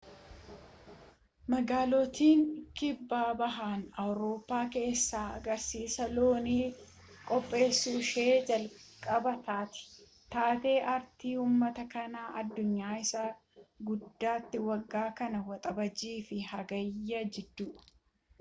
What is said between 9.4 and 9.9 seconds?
taati